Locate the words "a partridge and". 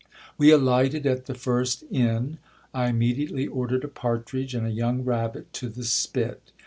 3.83-4.65